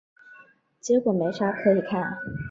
[0.79, 2.17] 结果没啥可以看